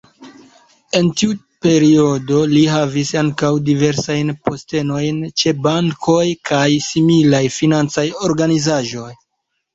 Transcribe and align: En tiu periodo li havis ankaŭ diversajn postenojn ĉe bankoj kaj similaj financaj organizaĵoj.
En 0.99 1.09
tiu 1.21 1.33
periodo 1.65 2.39
li 2.53 2.61
havis 2.75 3.11
ankaŭ 3.21 3.51
diversajn 3.67 4.33
postenojn 4.49 5.21
ĉe 5.43 5.55
bankoj 5.69 6.25
kaj 6.53 6.65
similaj 6.89 7.45
financaj 7.61 8.09
organizaĵoj. 8.31 9.09